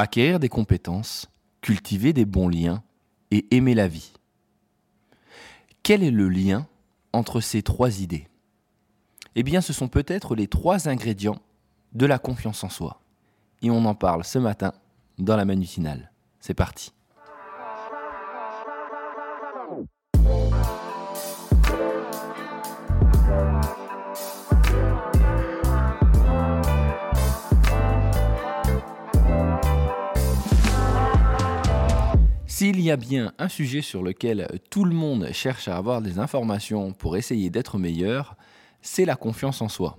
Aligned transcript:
acquérir 0.00 0.38
des 0.38 0.48
compétences, 0.48 1.28
cultiver 1.60 2.12
des 2.12 2.24
bons 2.24 2.48
liens 2.48 2.82
et 3.30 3.46
aimer 3.54 3.74
la 3.74 3.88
vie. 3.88 4.12
Quel 5.82 6.02
est 6.02 6.10
le 6.10 6.28
lien 6.28 6.66
entre 7.12 7.40
ces 7.40 7.62
trois 7.62 8.00
idées? 8.00 8.28
Eh 9.34 9.42
bien, 9.42 9.60
ce 9.60 9.72
sont 9.72 9.88
peut-être 9.88 10.34
les 10.34 10.48
trois 10.48 10.88
ingrédients 10.88 11.38
de 11.92 12.06
la 12.06 12.18
confiance 12.18 12.64
en 12.64 12.68
soi. 12.68 13.00
Et 13.62 13.70
on 13.70 13.84
en 13.84 13.94
parle 13.94 14.24
ce 14.24 14.38
matin 14.38 14.72
dans 15.18 15.36
la 15.36 15.44
manutinale. 15.44 16.12
C'est 16.40 16.54
parti. 16.54 16.92
S'il 32.58 32.80
y 32.80 32.90
a 32.90 32.96
bien 32.96 33.32
un 33.38 33.48
sujet 33.48 33.82
sur 33.82 34.02
lequel 34.02 34.48
tout 34.68 34.84
le 34.84 34.92
monde 34.92 35.30
cherche 35.30 35.68
à 35.68 35.76
avoir 35.76 36.02
des 36.02 36.18
informations 36.18 36.90
pour 36.92 37.16
essayer 37.16 37.50
d'être 37.50 37.78
meilleur, 37.78 38.36
c'est 38.82 39.04
la 39.04 39.14
confiance 39.14 39.62
en 39.62 39.68
soi. 39.68 39.96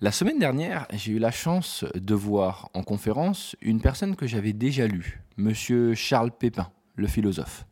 La 0.00 0.10
semaine 0.10 0.40
dernière, 0.40 0.88
j'ai 0.92 1.12
eu 1.12 1.18
la 1.20 1.30
chance 1.30 1.84
de 1.94 2.14
voir 2.16 2.68
en 2.74 2.82
conférence 2.82 3.54
une 3.60 3.80
personne 3.80 4.16
que 4.16 4.26
j'avais 4.26 4.52
déjà 4.52 4.88
lue, 4.88 5.22
monsieur 5.36 5.94
Charles 5.94 6.32
Pépin, 6.32 6.68
le 6.96 7.06
philosophe. 7.06 7.64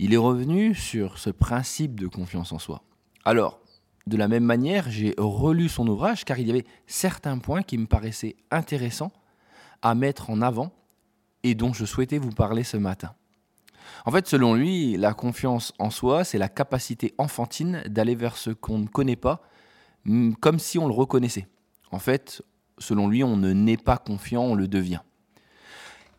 Il 0.00 0.12
est 0.12 0.16
revenu 0.16 0.74
sur 0.74 1.18
ce 1.18 1.30
principe 1.30 1.94
de 1.94 2.08
confiance 2.08 2.50
en 2.50 2.58
soi. 2.58 2.82
Alors, 3.24 3.60
de 4.08 4.16
la 4.16 4.26
même 4.26 4.42
manière, 4.42 4.90
j'ai 4.90 5.14
relu 5.16 5.68
son 5.68 5.86
ouvrage 5.86 6.24
car 6.24 6.40
il 6.40 6.48
y 6.48 6.50
avait 6.50 6.66
certains 6.88 7.38
points 7.38 7.62
qui 7.62 7.78
me 7.78 7.86
paraissaient 7.86 8.34
intéressants 8.50 9.12
à 9.80 9.94
mettre 9.94 10.28
en 10.28 10.42
avant 10.42 10.72
et 11.42 11.54
dont 11.54 11.72
je 11.72 11.84
souhaitais 11.84 12.18
vous 12.18 12.30
parler 12.30 12.64
ce 12.64 12.76
matin. 12.76 13.14
En 14.06 14.10
fait, 14.10 14.26
selon 14.26 14.54
lui, 14.54 14.96
la 14.96 15.14
confiance 15.14 15.72
en 15.78 15.90
soi, 15.90 16.24
c'est 16.24 16.38
la 16.38 16.48
capacité 16.48 17.14
enfantine 17.18 17.82
d'aller 17.86 18.14
vers 18.14 18.36
ce 18.36 18.50
qu'on 18.50 18.78
ne 18.78 18.86
connaît 18.86 19.16
pas, 19.16 19.42
comme 20.40 20.58
si 20.58 20.78
on 20.78 20.86
le 20.86 20.94
reconnaissait. 20.94 21.48
En 21.90 21.98
fait, 21.98 22.42
selon 22.78 23.08
lui, 23.08 23.22
on 23.24 23.36
ne 23.36 23.52
naît 23.52 23.76
pas 23.76 23.98
confiant, 23.98 24.42
on 24.42 24.54
le 24.54 24.68
devient. 24.68 25.00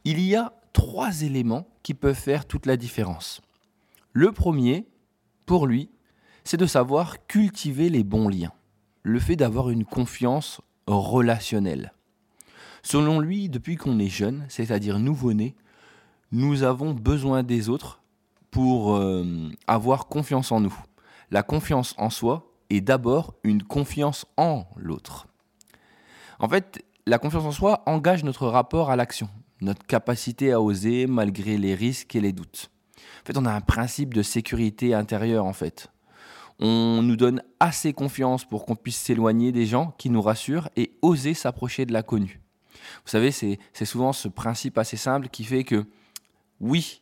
Il 0.04 0.20
y 0.20 0.36
a 0.36 0.54
trois 0.73 1.22
éléments 1.22 1.67
qui 1.84 1.94
peuvent 1.94 2.16
faire 2.16 2.45
toute 2.45 2.66
la 2.66 2.78
différence. 2.78 3.42
Le 4.14 4.32
premier, 4.32 4.88
pour 5.45 5.67
lui, 5.67 5.90
c'est 6.44 6.58
de 6.58 6.66
savoir 6.66 7.26
cultiver 7.28 7.90
les 7.90 8.04
bons 8.04 8.28
liens, 8.28 8.52
le 9.04 9.20
fait 9.20 9.36
d'avoir 9.36 9.70
une 9.70 9.86
confiance 9.86 10.62
relationnelle. 10.88 11.94
Selon 12.84 13.20
lui, 13.20 13.50
depuis 13.50 13.76
qu'on 13.76 14.00
est 14.00 14.08
jeune, 14.08 14.46
c'est-à-dire 14.50 15.00
nouveau-né, 15.00 15.56
nous 16.32 16.64
avons 16.64 16.94
besoin 16.94 17.44
des 17.44 17.70
autres 17.70 18.02
pour 18.50 18.96
euh, 18.96 19.50
avoir 19.68 20.08
confiance 20.08 20.52
en 20.52 20.60
nous. 20.60 20.76
La 21.30 21.44
confiance 21.44 21.94
en 21.98 22.10
soi 22.10 22.52
est 22.70 22.82
d'abord 22.82 23.36
une 23.44 23.64
confiance 23.64 24.26
en 24.38 24.66
l'autre. 24.76 25.28
En 26.40 26.50
fait, 26.50 26.84
la 27.06 27.20
confiance 27.20 27.46
en 27.46 27.52
soi 27.52 27.84
engage 27.86 28.23
notre 28.23 28.48
rapport 28.48 28.90
à 28.90 28.95
l'action, 28.95 29.30
notre 29.62 29.86
capacité 29.86 30.52
à 30.52 30.62
oser 30.62 31.08
malgré 31.08 31.58
les 31.58 31.76
risques 31.76 32.16
et 32.16 32.22
les 32.22 32.34
doutes. 32.34 32.70
En 32.98 33.26
fait, 33.26 33.38
on 33.38 33.45
a 33.45 33.52
un 33.52 33.62
principe 33.62 34.14
de 34.14 34.23
sécurité 34.23 34.94
intérieure 34.94 35.45
en 35.45 35.54
fait. 35.54 35.90
On 36.60 37.02
nous 37.02 37.16
donne 37.16 37.42
assez 37.60 37.94
confiance 37.94 38.45
pour 38.45 38.66
qu'on 38.66 38.76
puisse 38.76 38.98
s'éloigner 38.98 39.52
des 39.52 39.66
gens 39.66 39.94
qui 39.98 40.10
nous 40.10 40.22
rassurent 40.22 40.70
et 40.76 40.92
oser 41.02 41.34
s'approcher 41.34 41.86
de 41.86 41.94
l'inconnu. 41.94 42.41
Vous 43.04 43.10
savez, 43.10 43.32
c'est 43.32 43.86
souvent 43.86 44.14
ce 44.14 44.28
principe 44.28 44.78
assez 44.78 44.98
simple 44.98 45.30
qui 45.30 45.44
fait 45.44 45.64
que 45.64 45.86
oui, 46.60 47.02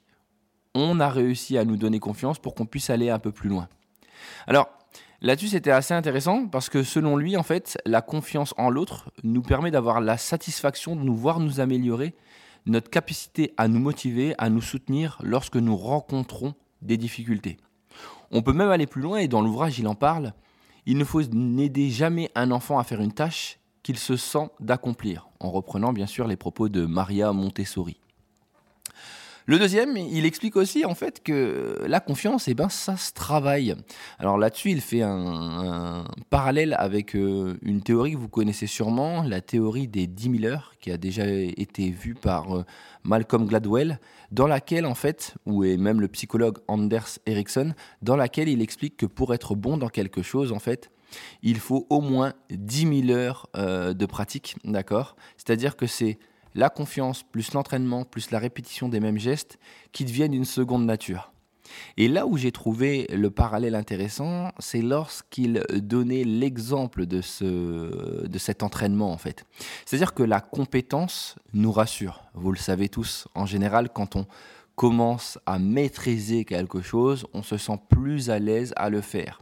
on 0.75 0.99
a 0.99 1.09
réussi 1.09 1.57
à 1.57 1.65
nous 1.65 1.77
donner 1.77 1.99
confiance 1.99 2.39
pour 2.39 2.55
qu'on 2.55 2.65
puisse 2.65 2.89
aller 2.89 3.09
un 3.09 3.19
peu 3.19 3.31
plus 3.31 3.49
loin. 3.49 3.67
Alors, 4.47 4.69
là-dessus, 5.21 5.49
c'était 5.49 5.71
assez 5.71 5.93
intéressant 5.93 6.47
parce 6.47 6.69
que 6.69 6.83
selon 6.83 7.17
lui, 7.17 7.37
en 7.37 7.43
fait, 7.43 7.77
la 7.85 8.01
confiance 8.01 8.53
en 8.57 8.69
l'autre 8.69 9.11
nous 9.23 9.41
permet 9.41 9.71
d'avoir 9.71 10.01
la 10.01 10.17
satisfaction 10.17 10.95
de 10.95 11.01
nous 11.01 11.15
voir 11.15 11.39
nous 11.39 11.59
améliorer, 11.59 12.15
notre 12.65 12.89
capacité 12.89 13.53
à 13.57 13.67
nous 13.67 13.79
motiver, 13.79 14.35
à 14.37 14.49
nous 14.49 14.61
soutenir 14.61 15.17
lorsque 15.23 15.55
nous 15.55 15.75
rencontrons 15.75 16.53
des 16.81 16.97
difficultés. 16.97 17.57
On 18.31 18.41
peut 18.41 18.53
même 18.53 18.69
aller 18.69 18.87
plus 18.87 19.01
loin 19.01 19.17
et 19.17 19.27
dans 19.27 19.41
l'ouvrage, 19.41 19.79
il 19.79 19.87
en 19.87 19.95
parle. 19.95 20.33
Il 20.85 20.97
ne 20.97 21.03
faut 21.03 21.21
n'aider 21.21 21.89
jamais 21.89 22.31
un 22.35 22.51
enfant 22.51 22.79
à 22.79 22.83
faire 22.83 23.01
une 23.01 23.11
tâche 23.11 23.58
qu'il 23.83 23.97
se 23.97 24.15
sent 24.15 24.49
d'accomplir, 24.59 25.29
en 25.39 25.51
reprenant 25.51 25.93
bien 25.93 26.07
sûr 26.07 26.27
les 26.27 26.37
propos 26.37 26.69
de 26.69 26.85
Maria 26.85 27.31
Montessori. 27.31 27.99
Le 29.49 29.57
deuxième, 29.57 29.97
il 29.97 30.27
explique 30.27 30.55
aussi 30.57 30.85
en 30.85 30.93
fait 30.93 31.23
que 31.23 31.83
la 31.87 31.99
confiance, 31.99 32.47
eh 32.47 32.53
ben, 32.53 32.69
ça 32.69 32.97
se 32.97 33.13
travaille. 33.13 33.75
Alors 34.19 34.37
là-dessus, 34.37 34.69
il 34.69 34.79
fait 34.79 35.01
un, 35.01 36.05
parallèle 36.29 36.75
avec 36.77 37.15
euh, 37.15 37.57
une 37.63 37.81
théorie 37.81 38.11
que 38.11 38.17
vous 38.17 38.29
connaissez 38.29 38.67
sûrement, 38.67 39.23
la 39.23 39.41
théorie 39.41 39.87
des 39.87 40.05
10 40.05 40.41
000 40.41 40.53
heures, 40.53 40.75
qui 40.79 40.91
a 40.91 40.97
déjà 40.97 41.25
été 41.27 41.89
vue 41.89 42.13
par 42.13 42.57
euh, 42.57 42.63
Malcolm 43.03 43.47
Gladwell, 43.47 43.99
dans 44.31 44.45
laquelle 44.45 44.85
en 44.85 44.93
fait, 44.93 45.33
ou 45.47 45.63
même 45.63 45.99
le 45.99 46.09
psychologue 46.09 46.59
Anders 46.67 47.17
Ericsson, 47.25 47.73
dans 48.03 48.15
laquelle 48.15 48.49
il 48.49 48.61
explique 48.61 48.97
que 48.97 49.07
pour 49.07 49.33
être 49.33 49.55
bon 49.55 49.77
dans 49.77 49.89
quelque 49.89 50.21
chose, 50.21 50.51
en 50.51 50.59
fait, 50.59 50.91
il 51.41 51.59
faut 51.59 51.85
au 51.89 52.01
moins 52.01 52.33
10 52.49 53.05
000 53.07 53.17
heures 53.17 53.47
euh, 53.55 53.93
de 53.93 54.05
pratique, 54.05 54.55
d'accord? 54.63 55.15
C'est-à-dire 55.37 55.75
que 55.75 55.87
c'est 55.87 56.19
la 56.55 56.69
confiance 56.69 57.23
plus 57.23 57.53
l'entraînement 57.53 58.03
plus 58.03 58.31
la 58.31 58.39
répétition 58.39 58.89
des 58.89 58.99
mêmes 58.99 59.19
gestes 59.19 59.59
qui 59.91 60.05
deviennent 60.05 60.33
une 60.33 60.45
seconde 60.45 60.85
nature. 60.85 61.31
Et 61.97 62.07
là 62.07 62.25
où 62.25 62.37
j'ai 62.37 62.51
trouvé 62.51 63.05
le 63.11 63.29
parallèle 63.29 63.75
intéressant, 63.75 64.51
c'est 64.57 64.81
lorsqu'il 64.81 65.63
donnait 65.75 66.23
l'exemple 66.23 67.05
de, 67.05 67.21
ce, 67.21 68.25
de 68.25 68.37
cet 68.39 68.63
entraînement 68.63 69.11
en 69.11 69.17
fait. 69.17 69.45
C'est-à-dire 69.85 70.13
que 70.13 70.23
la 70.23 70.41
compétence 70.41 71.35
nous 71.53 71.71
rassure. 71.71 72.23
Vous 72.33 72.51
le 72.51 72.57
savez 72.57 72.89
tous, 72.89 73.27
en 73.35 73.45
général, 73.45 73.89
quand 73.89 74.15
on 74.15 74.25
commence 74.75 75.37
à 75.45 75.59
maîtriser 75.59 76.45
quelque 76.45 76.81
chose, 76.81 77.27
on 77.33 77.43
se 77.43 77.57
sent 77.57 77.79
plus 77.89 78.29
à 78.29 78.39
l'aise 78.39 78.73
à 78.77 78.89
le 78.89 79.01
faire. 79.01 79.41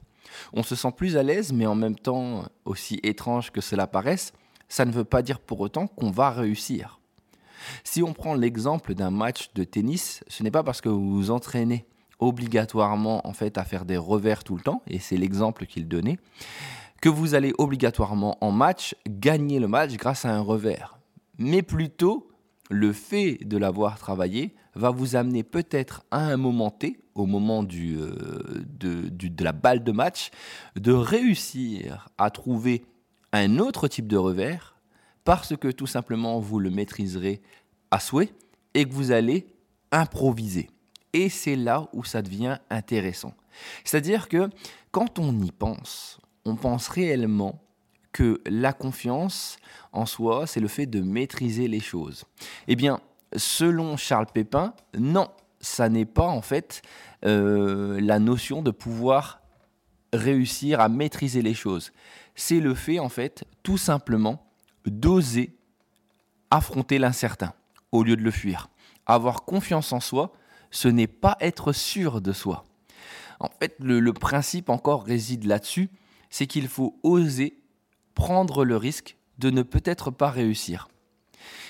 On 0.53 0.63
se 0.63 0.75
sent 0.75 0.91
plus 0.95 1.17
à 1.17 1.23
l'aise, 1.23 1.53
mais 1.53 1.65
en 1.65 1.75
même 1.75 1.95
temps, 1.95 2.45
aussi 2.65 2.99
étrange 3.03 3.51
que 3.51 3.61
cela 3.61 3.87
paraisse, 3.87 4.33
ça 4.69 4.85
ne 4.85 4.91
veut 4.91 5.03
pas 5.03 5.21
dire 5.21 5.39
pour 5.39 5.59
autant 5.59 5.87
qu'on 5.87 6.11
va 6.11 6.29
réussir. 6.29 6.99
Si 7.83 8.03
on 8.03 8.13
prend 8.13 8.33
l'exemple 8.33 8.93
d'un 8.93 9.11
match 9.11 9.49
de 9.55 9.63
tennis, 9.63 10.23
ce 10.27 10.43
n'est 10.43 10.51
pas 10.51 10.63
parce 10.63 10.81
que 10.81 10.89
vous 10.89 11.15
vous 11.15 11.31
entraînez 11.31 11.85
obligatoirement 12.19 13.27
en 13.27 13.33
fait 13.33 13.57
à 13.57 13.63
faire 13.63 13.85
des 13.85 13.97
revers 13.97 14.43
tout 14.43 14.55
le 14.55 14.61
temps, 14.61 14.81
et 14.87 14.99
c'est 14.99 15.17
l'exemple 15.17 15.65
qu'il 15.65 15.87
donnait, 15.87 16.17
que 17.01 17.09
vous 17.09 17.35
allez 17.35 17.53
obligatoirement 17.57 18.37
en 18.41 18.51
match 18.51 18.95
gagner 19.07 19.59
le 19.59 19.67
match 19.67 19.95
grâce 19.97 20.25
à 20.25 20.33
un 20.33 20.41
revers. 20.41 20.97
Mais 21.37 21.61
plutôt, 21.61 22.27
le 22.69 22.91
fait 22.91 23.37
de 23.43 23.57
l'avoir 23.57 23.99
travaillé 23.99 24.55
va 24.75 24.89
vous 24.89 25.15
amener 25.15 25.43
peut-être 25.43 26.03
à 26.11 26.19
un 26.19 26.37
moment 26.37 26.71
T, 26.71 26.99
au 27.19 27.25
moment 27.25 27.63
du, 27.63 27.97
euh, 27.97 28.65
de, 28.79 29.09
de 29.09 29.43
la 29.43 29.51
balle 29.51 29.83
de 29.83 29.91
match, 29.91 30.31
de 30.75 30.91
réussir 30.91 32.09
à 32.17 32.29
trouver 32.29 32.85
un 33.33 33.59
autre 33.59 33.87
type 33.87 34.07
de 34.07 34.17
revers 34.17 34.75
parce 35.23 35.57
que 35.57 35.67
tout 35.69 35.87
simplement 35.87 36.39
vous 36.39 36.59
le 36.59 36.69
maîtriserez 36.69 37.41
à 37.91 37.99
souhait 37.99 38.33
et 38.73 38.85
que 38.85 38.93
vous 38.93 39.11
allez 39.11 39.47
improviser. 39.91 40.69
Et 41.13 41.29
c'est 41.29 41.55
là 41.55 41.87
où 41.93 42.03
ça 42.03 42.21
devient 42.21 42.57
intéressant. 42.69 43.33
C'est-à-dire 43.83 44.29
que 44.29 44.49
quand 44.91 45.19
on 45.19 45.41
y 45.41 45.51
pense, 45.51 46.19
on 46.45 46.55
pense 46.55 46.87
réellement 46.87 47.61
que 48.11 48.41
la 48.45 48.73
confiance 48.73 49.57
en 49.91 50.05
soi, 50.05 50.47
c'est 50.47 50.59
le 50.59 50.67
fait 50.67 50.85
de 50.85 51.01
maîtriser 51.01 51.67
les 51.67 51.79
choses. 51.79 52.23
Eh 52.67 52.75
bien, 52.75 52.99
selon 53.35 53.97
Charles 53.97 54.27
Pépin, 54.33 54.73
non, 54.97 55.27
ça 55.59 55.89
n'est 55.89 56.05
pas 56.05 56.27
en 56.27 56.41
fait 56.41 56.81
euh, 57.25 57.99
la 58.01 58.19
notion 58.19 58.61
de 58.61 58.71
pouvoir 58.71 59.41
réussir 60.13 60.79
à 60.79 60.89
maîtriser 60.89 61.41
les 61.41 61.53
choses. 61.53 61.91
C'est 62.35 62.59
le 62.59 62.75
fait 62.75 62.99
en 62.99 63.09
fait 63.09 63.45
tout 63.63 63.77
simplement 63.77 64.45
d'oser 64.85 65.55
affronter 66.51 66.97
l'incertain 66.99 67.53
au 67.91 68.03
lieu 68.03 68.15
de 68.15 68.21
le 68.21 68.31
fuir. 68.31 68.69
Avoir 69.05 69.43
confiance 69.43 69.91
en 69.93 69.99
soi, 69.99 70.31
ce 70.71 70.87
n'est 70.87 71.07
pas 71.07 71.37
être 71.39 71.73
sûr 71.73 72.21
de 72.21 72.31
soi. 72.31 72.63
En 73.39 73.49
fait, 73.49 73.75
le 73.79 74.13
principe 74.13 74.69
encore 74.69 75.03
réside 75.03 75.45
là-dessus, 75.45 75.89
c'est 76.29 76.47
qu'il 76.47 76.67
faut 76.67 76.99
oser 77.03 77.61
prendre 78.15 78.65
le 78.65 78.77
risque 78.77 79.17
de 79.37 79.49
ne 79.49 79.61
peut-être 79.61 80.11
pas 80.11 80.29
réussir. 80.29 80.87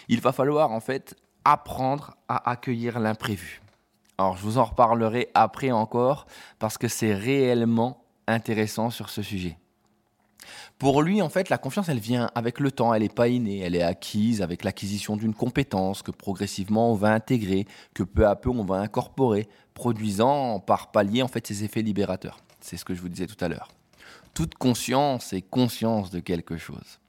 Il 0.07 0.21
va 0.21 0.31
falloir 0.31 0.71
en 0.71 0.79
fait 0.79 1.15
apprendre 1.43 2.15
à 2.27 2.49
accueillir 2.49 2.99
l'imprévu. 2.99 3.61
Alors 4.17 4.35
je 4.35 4.41
vous 4.41 4.57
en 4.57 4.63
reparlerai 4.63 5.29
après 5.35 5.71
encore 5.71 6.25
parce 6.59 6.77
que 6.77 6.87
c'est 6.87 7.13
réellement 7.13 8.03
intéressant 8.27 8.89
sur 8.89 9.09
ce 9.09 9.21
sujet. 9.21 9.57
Pour 10.79 11.01
lui, 11.01 11.21
en 11.21 11.29
fait, 11.29 11.49
la 11.49 11.57
confiance, 11.57 11.89
elle 11.89 11.99
vient 11.99 12.29
avec 12.35 12.59
le 12.59 12.71
temps, 12.71 12.93
elle 12.93 13.01
n'est 13.01 13.09
pas 13.09 13.27
innée, 13.27 13.59
elle 13.59 13.75
est 13.75 13.81
acquise 13.81 14.41
avec 14.41 14.63
l'acquisition 14.63 15.17
d'une 15.17 15.33
compétence 15.33 16.03
que 16.03 16.11
progressivement 16.11 16.91
on 16.91 16.95
va 16.95 17.13
intégrer, 17.13 17.65
que 17.93 18.03
peu 18.03 18.27
à 18.27 18.35
peu 18.35 18.49
on 18.49 18.63
va 18.63 18.77
incorporer, 18.77 19.47
produisant 19.73 20.59
par 20.59 20.91
palier 20.91 21.21
en 21.21 21.27
fait 21.27 21.45
ses 21.45 21.63
effets 21.63 21.81
libérateurs. 21.81 22.37
C'est 22.59 22.77
ce 22.77 22.85
que 22.85 22.93
je 22.93 23.01
vous 23.01 23.09
disais 23.09 23.27
tout 23.27 23.43
à 23.43 23.47
l'heure. 23.47 23.69
Toute 24.33 24.55
conscience 24.55 25.33
est 25.33 25.41
conscience 25.41 26.11
de 26.11 26.19
quelque 26.19 26.57
chose. 26.57 26.99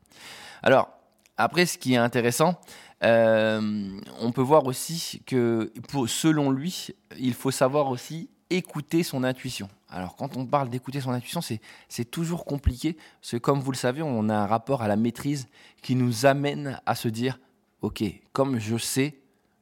Alors, 0.62 0.88
après, 1.36 1.66
ce 1.66 1.78
qui 1.78 1.94
est 1.94 1.98
intéressant, 1.98 2.58
on 3.02 4.32
peut 4.32 4.42
voir 4.42 4.66
aussi 4.66 5.22
que, 5.26 5.72
selon 6.06 6.50
lui, 6.50 6.88
il 7.18 7.34
faut 7.34 7.50
savoir 7.50 7.88
aussi 7.88 8.28
écouter 8.50 9.02
son 9.02 9.24
intuition. 9.24 9.68
Alors 9.90 10.16
quand 10.16 10.36
on 10.36 10.46
parle 10.46 10.70
d'écouter 10.70 11.00
son 11.00 11.10
intuition, 11.10 11.40
c'est 11.40 12.10
toujours 12.10 12.44
compliqué, 12.44 12.96
parce 13.20 13.32
que 13.32 13.36
comme 13.36 13.60
vous 13.60 13.72
le 13.72 13.76
savez, 13.76 14.02
on 14.02 14.28
a 14.28 14.34
un 14.34 14.46
rapport 14.46 14.82
à 14.82 14.88
la 14.88 14.96
maîtrise 14.96 15.48
qui 15.82 15.94
nous 15.94 16.26
amène 16.26 16.80
à 16.86 16.94
se 16.94 17.08
dire, 17.08 17.38
ok, 17.82 18.04
comme 18.32 18.58
je 18.58 18.76
sais, 18.76 19.20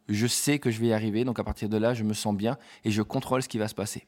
je 0.08 0.26
sais 0.26 0.58
que 0.58 0.70
je 0.70 0.80
vais 0.80 0.88
y 0.88 0.92
arriver, 0.92 1.24
donc 1.24 1.38
à 1.38 1.44
partir 1.44 1.68
de 1.68 1.76
là, 1.76 1.94
je 1.94 2.04
me 2.04 2.14
sens 2.14 2.34
bien 2.34 2.58
et 2.84 2.90
je 2.90 3.02
contrôle 3.02 3.42
ce 3.42 3.48
qui 3.48 3.58
va 3.58 3.68
se 3.68 3.74
passer. 3.74 4.04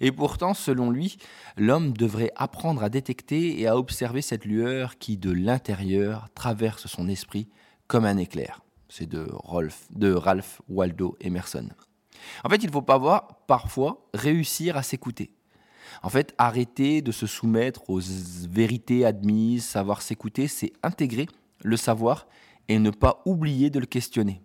Et 0.00 0.12
pourtant, 0.12 0.54
selon 0.54 0.90
lui, 0.90 1.16
l'homme 1.56 1.92
devrait 1.92 2.30
apprendre 2.36 2.82
à 2.82 2.88
détecter 2.88 3.60
et 3.60 3.66
à 3.66 3.76
observer 3.76 4.22
cette 4.22 4.44
lueur 4.44 4.98
qui, 4.98 5.16
de 5.16 5.30
l'intérieur, 5.30 6.28
traverse 6.34 6.86
son 6.86 7.08
esprit 7.08 7.48
comme 7.92 8.06
un 8.06 8.16
éclair. 8.16 8.62
C'est 8.88 9.06
de, 9.06 9.28
de 9.90 10.14
Ralph 10.14 10.62
Waldo 10.66 11.14
Emerson. 11.20 11.68
En 12.42 12.48
fait, 12.48 12.64
il 12.64 12.70
faut 12.70 12.80
pas 12.80 12.96
voir, 12.96 13.44
parfois, 13.46 14.08
réussir 14.14 14.78
à 14.78 14.82
s'écouter. 14.82 15.34
En 16.02 16.08
fait, 16.08 16.34
arrêter 16.38 17.02
de 17.02 17.12
se 17.12 17.26
soumettre 17.26 17.90
aux 17.90 18.00
vérités 18.48 19.04
admises, 19.04 19.66
savoir 19.66 20.00
s'écouter, 20.00 20.48
c'est 20.48 20.72
intégrer 20.82 21.28
le 21.62 21.76
savoir 21.76 22.26
et 22.68 22.78
ne 22.78 22.88
pas 22.88 23.20
oublier 23.26 23.68
de 23.68 23.78
le 23.78 23.84
questionner. 23.84 24.40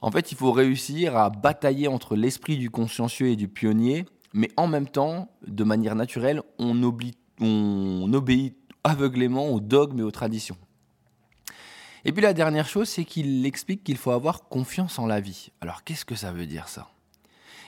En 0.00 0.10
fait, 0.10 0.32
il 0.32 0.38
faut 0.38 0.52
réussir 0.52 1.18
à 1.18 1.28
batailler 1.28 1.86
entre 1.86 2.16
l'esprit 2.16 2.56
du 2.56 2.70
consciencieux 2.70 3.26
et 3.26 3.36
du 3.36 3.48
pionnier, 3.48 4.06
mais 4.32 4.50
en 4.56 4.68
même 4.68 4.88
temps, 4.88 5.30
de 5.46 5.64
manière 5.64 5.96
naturelle, 5.96 6.40
on, 6.58 6.80
on 7.42 8.12
obéit 8.14 8.56
aveuglément 8.84 9.50
aux 9.50 9.60
dogmes 9.60 10.00
et 10.00 10.04
aux 10.04 10.10
traditions. 10.10 10.56
Et 12.04 12.12
puis 12.12 12.22
la 12.22 12.32
dernière 12.32 12.68
chose, 12.68 12.88
c'est 12.88 13.04
qu'il 13.04 13.44
explique 13.46 13.84
qu'il 13.84 13.96
faut 13.96 14.10
avoir 14.10 14.48
confiance 14.48 14.98
en 14.98 15.06
la 15.06 15.20
vie. 15.20 15.50
Alors 15.60 15.84
qu'est-ce 15.84 16.04
que 16.04 16.14
ça 16.14 16.32
veut 16.32 16.46
dire 16.46 16.68
ça? 16.68 16.88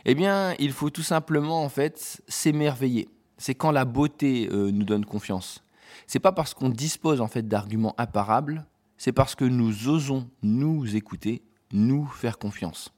Eh 0.05 0.15
bien, 0.15 0.55
il 0.59 0.73
faut 0.73 0.91
tout 0.91 1.03
simplement 1.03 1.62
en 1.62 1.69
fait 1.69 2.23
s'émerveiller. 2.29 3.09
C'est 3.38 3.55
quand 3.55 3.71
la 3.71 3.85
beauté 3.85 4.49
euh, 4.50 4.71
nous 4.71 4.85
donne 4.85 5.05
confiance. 5.05 5.62
C'est 6.06 6.21
pas 6.21 6.32
parce 6.32 6.55
qu'on 6.55 6.69
dispose 6.69 7.21
en 7.21 7.29
fait 7.29 7.47
d'arguments 7.47 7.94
imparables, 7.99 8.67
c'est 8.97 9.12
parce 9.12 9.35
que 9.35 9.44
nous 9.44 9.88
osons 9.88 10.29
nous 10.43 10.97
écouter, 10.97 11.43
nous 11.73 12.06
faire 12.06 12.38
confiance. 12.38 12.93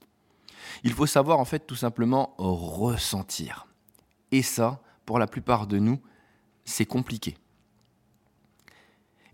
Il 0.84 0.92
faut 0.92 1.06
savoir 1.06 1.38
en 1.38 1.44
fait 1.44 1.66
tout 1.66 1.76
simplement 1.76 2.34
ressentir. 2.38 3.66
Et 4.30 4.42
ça, 4.42 4.80
pour 5.06 5.18
la 5.18 5.26
plupart 5.26 5.66
de 5.66 5.78
nous, 5.78 6.00
c'est 6.64 6.86
compliqué. 6.86 7.36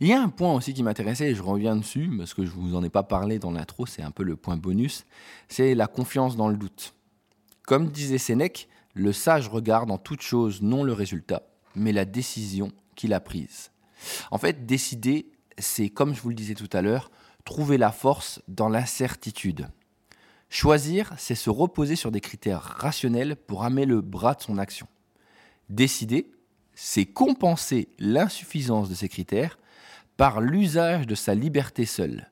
Il 0.01 0.07
y 0.07 0.13
a 0.13 0.23
un 0.23 0.29
point 0.29 0.55
aussi 0.55 0.75
qui 0.75 0.83
m'intéressait, 0.83 1.31
et 1.31 1.35
je 1.35 1.43
reviens 1.43 1.75
dessus, 1.75 2.09
parce 2.17 2.33
que 2.33 2.45
je 2.45 2.51
ne 2.51 2.61
vous 2.61 2.77
en 2.77 2.85
ai 2.85 2.91
pas 2.91 3.03
parlé 3.03 3.39
dans 3.39 3.51
l'intro, 3.51 3.85
c'est 3.85 4.03
un 4.03 4.13
peu 4.13 4.23
le 4.23 4.37
point 4.37 4.57
bonus, 4.57 5.07
c'est 5.49 5.75
la 5.75 5.89
confiance 5.89 6.37
dans 6.37 6.49
le 6.49 6.57
doute. 6.57 6.95
Comme 7.67 7.89
disait 7.89 8.19
Sénèque, 8.19 8.69
le 8.95 9.13
sage 9.13 9.49
regarde 9.49 9.91
en 9.91 9.99
toute 9.99 10.23
chose 10.23 10.63
non 10.63 10.85
le 10.85 10.93
résultat, 10.93 11.43
mais 11.75 11.93
la 11.93 12.05
décision 12.05 12.73
qu'il 12.95 13.13
a 13.13 13.21
prise. 13.21 13.71
En 14.31 14.39
fait, 14.39 14.67
décider, 14.67 15.33
c'est, 15.59 15.89
comme 15.89 16.15
je 16.15 16.21
vous 16.21 16.29
le 16.29 16.35
disais 16.37 16.55
tout 16.55 16.71
à 16.73 16.81
l'heure, 16.81 17.11
trouver 17.45 17.77
la 17.77 17.91
force 17.91 18.41
dans 18.47 18.69
l'incertitude. 18.69 19.69
Choisir, 20.49 21.13
c'est 21.19 21.35
se 21.35 21.51
reposer 21.51 21.97
sur 21.97 22.11
des 22.11 22.21
critères 22.21 22.63
rationnels 22.63 23.37
pour 23.37 23.65
amener 23.65 23.85
le 23.85 24.01
bras 24.01 24.35
de 24.35 24.43
son 24.43 24.59
action. 24.59 24.87
Décider, 25.69 26.31
c'est 26.75 27.07
compenser 27.07 27.89
l'insuffisance 27.99 28.89
de 28.89 28.95
ces 28.95 29.09
critères 29.09 29.59
par 30.19 30.41
l'usage 30.41 31.07
de 31.07 31.15
sa 31.15 31.33
liberté 31.33 31.87
seule. 31.87 32.29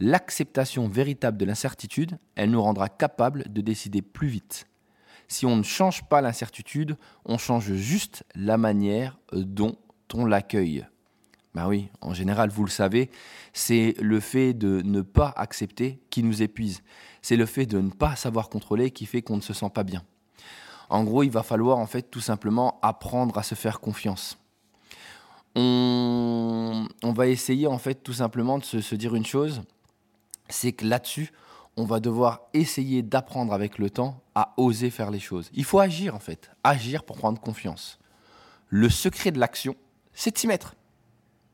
L'acceptation 0.00 0.88
véritable 0.88 1.36
de 1.36 1.44
l'incertitude, 1.44 2.18
elle 2.34 2.50
nous 2.50 2.62
rendra 2.62 2.88
capables 2.88 3.44
de 3.52 3.60
décider 3.60 4.00
plus 4.00 4.28
vite. 4.28 4.66
Si 5.28 5.44
on 5.44 5.54
ne 5.54 5.62
change 5.62 6.08
pas 6.08 6.22
l'incertitude, 6.22 6.96
on 7.26 7.36
change 7.36 7.74
juste 7.74 8.24
la 8.34 8.56
manière 8.56 9.18
dont 9.32 9.76
on 10.14 10.24
l'accueille. 10.24 10.86
Ben 11.54 11.68
oui, 11.68 11.90
en 12.00 12.14
général, 12.14 12.48
vous 12.48 12.64
le 12.64 12.70
savez, 12.70 13.10
c'est 13.52 13.94
le 14.00 14.20
fait 14.20 14.54
de 14.54 14.80
ne 14.82 15.02
pas 15.02 15.34
accepter 15.36 16.00
qui 16.08 16.22
nous 16.22 16.42
épuise. 16.42 16.82
C'est 17.20 17.36
le 17.36 17.46
fait 17.46 17.66
de 17.66 17.78
ne 17.78 17.90
pas 17.90 18.16
savoir 18.16 18.48
contrôler 18.48 18.90
qui 18.90 19.04
fait 19.04 19.20
qu'on 19.20 19.36
ne 19.36 19.42
se 19.42 19.52
sent 19.52 19.70
pas 19.74 19.84
bien. 19.84 20.02
En 20.88 21.04
gros, 21.04 21.22
il 21.22 21.30
va 21.30 21.42
falloir 21.42 21.76
en 21.76 21.86
fait 21.86 22.10
tout 22.10 22.20
simplement 22.20 22.78
apprendre 22.80 23.36
à 23.36 23.42
se 23.42 23.54
faire 23.54 23.80
confiance 23.80 24.38
on, 25.56 27.12
va 27.14 27.26
essayer 27.28 27.66
en 27.66 27.78
fait 27.78 27.94
tout 27.94 28.12
simplement 28.12 28.58
de 28.58 28.64
se, 28.64 28.94
dire 28.94 29.14
une 29.14 29.24
chose, 29.24 29.62
c'est 30.48 30.72
que 30.72 30.86
là-dessus, 30.86 31.32
on 31.76 31.84
va 31.84 32.00
devoir 32.00 32.42
essayer 32.52 33.02
d'apprendre 33.02 33.52
avec 33.52 33.78
le 33.78 33.90
temps 33.90 34.20
à 34.34 34.52
oser 34.56 34.90
faire 34.90 35.10
les 35.10 35.18
choses. 35.18 35.50
Il 35.54 35.64
faut 35.64 35.78
agir 35.78 36.14
en 36.14 36.18
fait, 36.18 36.50
agir 36.62 37.04
pour 37.04 37.16
prendre 37.16 37.40
confiance. 37.40 37.98
Le 38.68 38.88
secret 38.88 39.30
de 39.30 39.38
l'action, 39.38 39.76
c'est 40.12 40.32
de 40.32 40.38
s'y 40.38 40.46
mettre. 40.46 40.74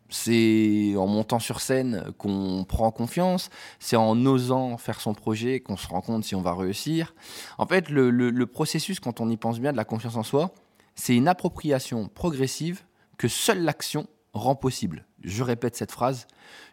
C'est 0.08 0.94
en 0.96 1.06
montant 1.06 1.38
sur 1.38 1.60
scène 1.60 2.12
qu'on 2.18 2.66
prend 2.68 2.90
confiance, 2.90 3.48
c'est 3.78 3.96
en 3.96 4.26
osant 4.26 4.76
faire 4.76 5.00
son 5.00 5.14
projet 5.14 5.60
qu'on 5.60 5.78
se 5.78 5.88
rend 5.88 6.02
compte 6.02 6.24
si 6.24 6.34
on 6.34 6.42
va 6.42 6.54
réussir. 6.54 7.14
En 7.56 7.66
fait, 7.66 7.88
le 7.88 8.44
processus, 8.44 9.00
quand 9.00 9.20
on 9.20 9.30
y 9.30 9.36
pense 9.36 9.58
bien, 9.58 9.72
de 9.72 9.76
la 9.76 9.84
confiance 9.84 10.16
en 10.16 10.22
soi, 10.22 10.52
c'est 10.94 11.16
une 11.16 11.28
appropriation 11.28 12.08
progressive 12.08 12.82
que 13.22 13.28
seule 13.28 13.62
l'action 13.62 14.08
rend 14.32 14.56
possible. 14.56 15.06
Je 15.22 15.44
répète 15.44 15.76
cette 15.76 15.92
phrase, 15.92 16.26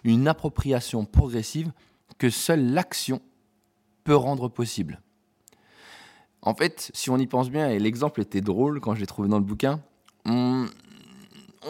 une 0.03 0.27
appropriation 0.27 1.05
progressive 1.05 1.71
que 2.17 2.31
seule 2.31 2.73
l'action 2.73 3.21
peut 4.03 4.15
rendre 4.15 4.47
possible. 4.49 4.99
En 6.41 6.55
fait, 6.55 6.89
si 6.95 7.11
on 7.11 7.17
y 7.17 7.27
pense 7.27 7.51
bien, 7.51 7.69
et 7.69 7.77
l'exemple 7.77 8.21
était 8.21 8.41
drôle 8.41 8.79
quand 8.79 8.95
je 8.95 8.99
l'ai 8.99 9.05
trouvé 9.05 9.29
dans 9.29 9.37
le 9.37 9.43
bouquin, 9.43 9.79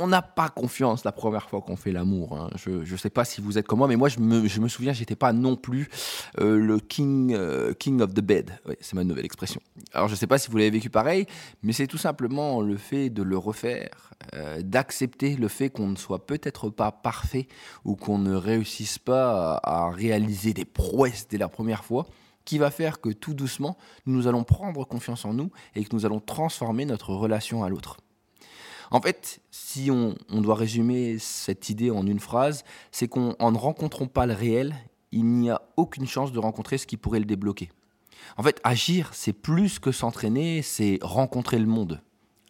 n'a 0.07 0.21
pas 0.21 0.49
confiance 0.49 1.03
la 1.03 1.11
première 1.11 1.49
fois 1.49 1.61
qu'on 1.61 1.75
fait 1.75 1.91
l'amour. 1.91 2.37
Hein. 2.37 2.49
Je 2.55 2.91
ne 2.91 2.97
sais 2.97 3.09
pas 3.09 3.25
si 3.25 3.41
vous 3.41 3.57
êtes 3.57 3.67
comme 3.67 3.79
moi, 3.79 3.87
mais 3.87 3.95
moi, 3.95 4.09
je 4.09 4.19
me, 4.19 4.47
je 4.47 4.59
me 4.59 4.67
souviens, 4.67 4.93
pas 5.17 5.33
non 5.33 5.55
plus 5.55 5.89
euh, 6.39 6.57
le 6.57 6.79
king, 6.79 7.33
euh, 7.33 7.73
king 7.73 8.01
of 8.01 8.13
the 8.13 8.21
bed. 8.21 8.51
c'est 8.79 8.93
ma 8.93 9.03
nouvelle 9.03 9.25
expression. 9.25 9.61
Alors, 9.93 10.07
je 10.07 10.13
ne 10.13 10.17
sais 10.17 10.27
pas 10.27 10.37
si 10.37 10.49
vous 10.49 10.57
l'avez 10.57 10.69
vécu 10.69 10.89
pareil, 10.89 11.25
mais 11.63 11.73
c'est 11.73 11.87
tout 11.87 11.97
simplement 11.97 12.61
le 12.61 12.77
fait 12.77 13.09
de 13.09 13.23
le 13.23 13.37
refaire, 13.37 14.13
euh, 14.35 14.61
d'accepter 14.61 15.35
le 15.35 15.47
fait 15.47 15.69
qu'on 15.69 15.87
ne 15.87 15.95
soit 15.95 16.25
peut-être 16.25 16.69
pas 16.69 16.91
parfait 16.91 17.47
ou 17.85 17.95
qu'on 17.95 18.17
ne 18.17 18.35
réussisse 18.35 18.99
pas 18.99 19.59
à 19.63 19.89
réaliser 19.89 20.53
des 20.53 20.65
prouesses 20.65 21.27
dès 21.27 21.37
la 21.37 21.49
première 21.49 21.83
fois 21.83 22.05
qui 22.45 22.57
va 22.57 22.71
faire 22.71 22.99
que 22.99 23.09
tout 23.09 23.35
doucement, 23.35 23.77
nous 24.07 24.27
allons 24.27 24.43
prendre 24.43 24.83
confiance 24.83 25.23
en 25.23 25.33
nous 25.33 25.51
et 25.75 25.83
que 25.83 25.95
nous 25.95 26.07
allons 26.07 26.19
transformer 26.19 26.85
notre 26.85 27.13
relation 27.13 27.63
à 27.63 27.69
l'autre. 27.69 27.97
En 28.91 29.01
fait, 29.01 29.41
si 29.51 29.91
on, 29.91 30.15
doit 30.41 30.55
résumer 30.55 31.19
cette 31.19 31.69
idée 31.69 31.91
en 31.91 32.05
une 32.07 32.19
phrase, 32.19 32.63
c'est 32.91 33.07
qu'en 33.07 33.51
ne 33.51 33.57
rencontrant 33.57 34.07
pas 34.07 34.25
le 34.25 34.33
réel, 34.33 34.75
il 35.11 35.25
n'y 35.25 35.49
a 35.49 35.61
aucune 35.77 36.07
chance 36.07 36.31
de 36.31 36.39
rencontrer 36.39 36.77
ce 36.77 36.87
qui 36.87 36.97
pourrait 36.97 37.19
le 37.19 37.25
débloquer. 37.25 37.69
En 38.37 38.43
fait, 38.43 38.59
agir, 38.63 39.11
c'est 39.13 39.33
plus 39.33 39.79
que 39.79 39.91
s'entraîner, 39.91 40.61
c'est 40.61 40.99
rencontrer 41.01 41.59
le 41.59 41.65
monde. 41.65 42.01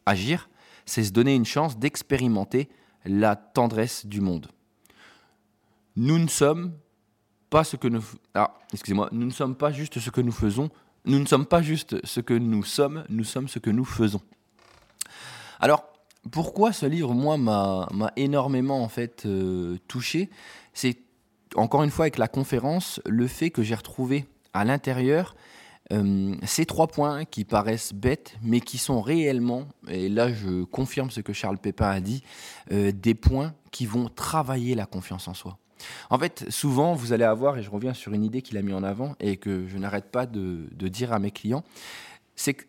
Agir, 0.06 0.50
c'est 0.86 1.04
se 1.04 1.12
donner 1.12 1.36
une 1.36 1.46
chance 1.46 1.78
d'expérimenter 1.78 2.70
la 3.06 3.36
tendresse 3.36 4.06
du 4.06 4.22
monde. 4.22 4.48
Nous 5.96 6.20
ne 6.20 6.28
sommes 6.28 6.74
pas 7.50 7.64
ce 7.64 7.76
que 7.76 7.88
nous 7.88 8.04
ah, 8.36 8.56
excusez-moi, 8.74 9.10
nous 9.12 9.26
ne 9.26 9.32
sommes 9.32 9.56
pas 9.56 9.72
juste 9.72 10.00
ce 10.00 10.10
que 10.10 10.22
nous 10.22 10.32
faisons, 10.32 10.70
nous 11.06 11.20
ne 11.20 11.26
sommes 11.26 11.46
pas 11.46 11.62
juste 11.62 12.06
ce 12.06 12.20
que 12.20 12.34
nous 12.34 12.64
sommes, 12.64 13.04
nous 13.10 13.24
sommes 13.24 13.48
ce 13.48 13.60
que 13.60 13.70
nous 13.70 13.86
faisons. 13.86 14.22
Alors, 15.60 15.84
pourquoi 16.32 16.74
ce 16.74 16.86
livre, 16.86 17.14
moi, 17.14 17.38
m'a 17.38 17.88
énormément 18.16 18.84
en 18.84 18.90
fait 18.90 19.26
euh, 19.26 19.78
touché 19.88 20.30
C'est 20.74 20.98
encore 21.56 21.84
une 21.84 21.90
fois 21.90 22.06
avec 22.06 22.18
la 22.18 22.28
conférence, 22.28 23.02
le 23.06 23.28
fait 23.28 23.50
que 23.50 23.64
j'ai 23.64 23.76
retrouvé 23.76 24.26
à 24.54 24.66
l'intérieur 24.66 25.36
euh, 25.92 26.36
ces 26.44 26.66
trois 26.66 26.88
points 26.88 27.26
qui 27.26 27.46
paraissent 27.46 27.94
bêtes, 27.94 28.38
mais 28.44 28.60
qui 28.60 28.78
sont 28.78 29.02
réellement, 29.02 29.66
et 29.88 30.08
là 30.08 30.32
je 30.32 30.64
confirme 30.66 31.10
ce 31.10 31.22
que 31.22 31.34
Charles 31.34 31.58
Pépin 31.58 31.90
a 31.90 32.00
dit, 32.00 32.24
euh, 32.72 32.92
des 32.92 33.16
points 33.16 33.56
qui 33.72 33.88
vont 33.88 34.08
travailler 34.08 34.76
la 34.76 34.86
confiance 34.86 35.28
en 35.28 35.34
soi. 35.34 35.58
En 36.12 36.20
fait, 36.20 36.46
souvent, 36.50 36.94
vous 36.94 37.14
allez 37.14 37.24
avoir, 37.24 37.58
et 37.58 37.64
je 37.64 37.72
reviens 37.72 37.94
sur 37.94 38.14
une 38.14 38.24
idée 38.24 38.42
qu'il 38.42 38.58
a 38.58 38.62
mis 38.62 38.74
en 38.74 38.84
avant 38.84 39.16
et 39.20 39.38
que 39.38 39.66
je 39.68 39.78
n'arrête 39.78 40.12
pas 40.12 40.26
de, 40.28 40.68
de 40.72 40.88
dire 40.90 41.14
à 41.14 41.20
mes 41.20 41.32
clients, 41.32 41.64
c'est 42.36 42.54
que 42.54 42.66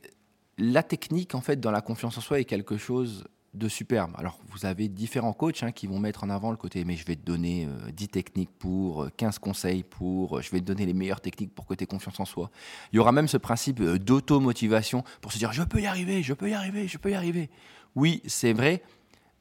la 0.57 0.83
technique, 0.83 1.35
en 1.35 1.41
fait, 1.41 1.61
dans 1.61 1.73
la 1.73 1.81
confiance 1.81 2.17
en 2.17 2.21
soi 2.21 2.41
est 2.41 2.45
quelque 2.45 2.77
chose 2.77 3.25
de 3.55 3.69
superbe. 3.69 4.13
Alors, 4.17 4.39
vous 4.49 4.65
avez 4.65 4.89
différents 4.89 5.33
coachs 5.33 5.63
hein, 5.63 5.73
qui 5.73 5.87
vont 5.87 5.99
mettre 5.99 6.23
en 6.23 6.31
avant 6.31 6.51
le 6.51 6.57
côté, 6.57 6.85
mais 6.85 6.95
je 6.95 7.05
vais 7.05 7.17
te 7.17 7.25
donner 7.25 7.69
10 7.93 8.05
euh, 8.05 8.07
techniques 8.07 8.51
pour, 8.59 9.09
15 9.17 9.37
euh, 9.37 9.39
conseils 9.41 9.83
pour, 9.83 10.39
euh, 10.39 10.43
je 10.43 10.51
vais 10.51 10.61
te 10.61 10.65
donner 10.65 10.87
les 10.87 10.95
meilleures 10.95 11.21
techniques 11.21 11.53
pour 11.55 11.67
que 11.67 11.75
tu 11.75 11.83
aies 11.83 11.87
confiance 11.87 12.21
en 12.21 12.25
soi. 12.25 12.51
Il 12.93 12.97
y 12.97 12.99
aura 13.01 13.11
même 13.11 13.27
ce 13.27 13.37
principe 13.37 13.83
d'auto-motivation 13.83 15.03
pour 15.21 15.33
se 15.33 15.39
dire, 15.39 15.53
je 15.53 15.65
peux 15.65 15.81
y 15.81 15.87
arriver, 15.87 16.23
je 16.23 16.33
peux 16.33 16.49
y 16.49 16.55
arriver, 16.55 16.87
je 16.87 16.97
peux 16.97 17.11
y 17.11 17.15
arriver. 17.15 17.51
Oui, 17.97 18.23
c'est 18.27 18.53
vrai, 18.53 18.85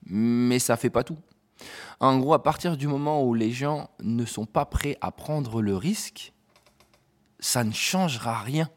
mais 0.05 0.57
ça 0.57 0.75
fait 0.75 0.89
pas 0.89 1.03
tout. 1.03 1.17
En 1.99 2.17
gros, 2.17 2.33
à 2.33 2.41
partir 2.41 2.77
du 2.77 2.87
moment 2.87 3.23
où 3.23 3.35
les 3.35 3.51
gens 3.51 3.91
ne 4.01 4.25
sont 4.25 4.45
pas 4.45 4.65
prêts 4.65 4.97
à 5.01 5.11
prendre 5.11 5.61
le 5.61 5.75
risque, 5.75 6.33
ça 7.39 7.63
ne 7.63 7.73
changera 7.73 8.41
rien. 8.41 8.69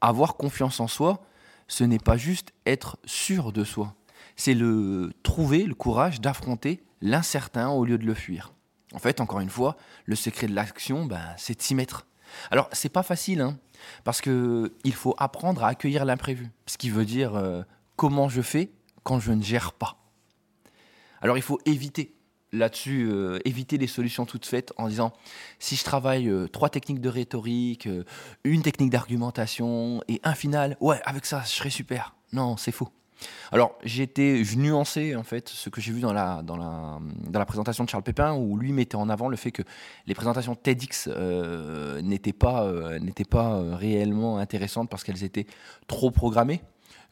Avoir 0.00 0.36
confiance 0.36 0.78
en 0.78 0.86
soi, 0.86 1.24
ce 1.66 1.82
n'est 1.82 1.98
pas 1.98 2.16
juste 2.16 2.52
être 2.66 2.98
sûr 3.04 3.50
de 3.50 3.64
soi 3.64 3.96
c'est 4.36 4.54
le 4.54 5.12
trouver 5.22 5.64
le 5.64 5.74
courage 5.74 6.20
d'affronter 6.20 6.82
l'incertain 7.00 7.68
au 7.68 7.84
lieu 7.84 7.98
de 7.98 8.06
le 8.06 8.14
fuir. 8.14 8.54
En 8.94 8.98
fait, 8.98 9.20
encore 9.20 9.40
une 9.40 9.50
fois, 9.50 9.76
le 10.04 10.16
secret 10.16 10.46
de 10.46 10.54
l'action, 10.54 11.04
ben, 11.04 11.34
c'est 11.36 11.58
de 11.58 11.62
s'y 11.62 11.74
mettre. 11.74 12.06
Alors, 12.50 12.68
c'est 12.72 12.88
pas 12.88 13.02
facile, 13.02 13.40
hein, 13.40 13.58
parce 14.04 14.20
que 14.20 14.72
il 14.84 14.94
faut 14.94 15.14
apprendre 15.18 15.64
à 15.64 15.68
accueillir 15.68 16.04
l'imprévu, 16.04 16.50
ce 16.66 16.78
qui 16.78 16.90
veut 16.90 17.04
dire 17.04 17.34
euh, 17.34 17.62
comment 17.96 18.28
je 18.28 18.42
fais 18.42 18.70
quand 19.02 19.20
je 19.20 19.32
ne 19.32 19.42
gère 19.42 19.72
pas. 19.72 19.98
Alors, 21.20 21.36
il 21.36 21.42
faut 21.42 21.58
éviter 21.66 22.14
là-dessus, 22.52 23.08
euh, 23.10 23.38
éviter 23.44 23.78
les 23.78 23.88
solutions 23.88 24.26
toutes 24.26 24.46
faites 24.46 24.72
en 24.76 24.88
disant 24.88 25.12
si 25.58 25.74
je 25.74 25.82
travaille 25.82 26.28
euh, 26.28 26.46
trois 26.46 26.68
techniques 26.68 27.00
de 27.00 27.08
rhétorique, 27.08 27.88
une 28.44 28.62
technique 28.62 28.90
d'argumentation 28.90 30.02
et 30.08 30.20
un 30.22 30.34
final, 30.34 30.76
ouais, 30.80 31.00
avec 31.04 31.26
ça, 31.26 31.42
je 31.44 31.50
serai 31.50 31.70
super. 31.70 32.14
Non, 32.32 32.56
c'est 32.56 32.72
faux. 32.72 32.90
Alors, 33.52 33.76
j'étais, 33.84 34.42
nuançais 34.56 35.14
en 35.14 35.22
fait 35.22 35.48
ce 35.48 35.68
que 35.68 35.80
j'ai 35.80 35.92
vu 35.92 36.00
dans 36.00 36.12
la, 36.12 36.42
dans, 36.42 36.56
la, 36.56 36.98
dans 37.28 37.38
la 37.38 37.46
présentation 37.46 37.84
de 37.84 37.88
Charles 37.88 38.02
Pépin, 38.02 38.34
où 38.34 38.56
lui 38.56 38.72
mettait 38.72 38.96
en 38.96 39.08
avant 39.08 39.28
le 39.28 39.36
fait 39.36 39.50
que 39.50 39.62
les 40.06 40.14
présentations 40.14 40.54
TEDx 40.54 41.08
euh, 41.10 42.02
n'étaient 42.02 42.32
pas, 42.32 42.64
euh, 42.64 42.98
euh, 42.98 43.76
réellement 43.76 44.38
intéressantes 44.38 44.88
parce 44.88 45.04
qu'elles 45.04 45.24
étaient 45.24 45.46
trop 45.86 46.10
programmées. 46.10 46.62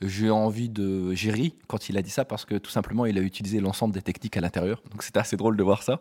J'ai 0.02 0.30
envie 0.30 0.68
de. 0.68 1.14
J'ai 1.14 1.30
ri 1.30 1.54
quand 1.68 1.88
il 1.88 1.96
a 1.96 2.02
dit 2.02 2.10
ça 2.10 2.24
parce 2.24 2.44
que 2.44 2.56
tout 2.56 2.70
simplement 2.70 3.06
il 3.06 3.16
a 3.18 3.20
utilisé 3.20 3.60
l'ensemble 3.60 3.94
des 3.94 4.02
techniques 4.02 4.36
à 4.36 4.40
l'intérieur. 4.40 4.82
Donc 4.90 5.02
c'était 5.02 5.20
assez 5.20 5.36
drôle 5.36 5.56
de 5.56 5.62
voir 5.62 5.82
ça. 5.82 6.00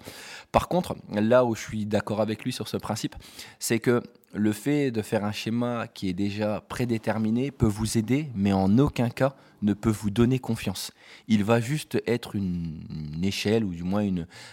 Par 0.51 0.67
contre, 0.67 0.96
là 1.12 1.46
où 1.46 1.55
je 1.55 1.62
suis 1.62 1.86
d'accord 1.86 2.22
avec 2.22 2.43
lui 2.43 2.51
sur 2.51 2.67
ce 2.67 2.77
principe, 2.77 3.15
c'est 3.60 3.79
que 3.79 4.01
le 4.34 4.53
fait 4.53 4.91
de 4.91 5.01
faire 5.01 5.25
un 5.25 5.31
schéma 5.31 5.88
qui 5.88 6.10
est 6.10 6.13
déjà 6.13 6.62
prédéterminé 6.62 7.51
peut 7.51 7.67
vous 7.67 7.98
aider, 7.98 8.29
mais 8.36 8.53
en 8.53 8.77
aucun 8.77 9.10
cas 9.10 9.36
ne 9.62 9.74
peut 9.74 9.89
vous 9.89 10.10
donner 10.10 10.39
confiance. 10.39 10.91
Il 11.27 11.43
va 11.43 11.60
juste 11.60 12.01
être 12.08 12.36
une, 12.36 12.79
échelle 13.24 13.63
ou 13.63 13.74
du 13.74 13.84
moins 13.84 14.08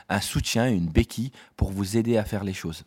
un 0.09 0.21
soutien, 0.21 0.69
une 0.69 0.89
béquille 0.89 1.33
pour 1.57 1.71
vous 1.71 1.97
aider 1.97 2.17
à 2.17 2.25
faire 2.25 2.45
les 2.45 2.53
choses. 2.53 2.85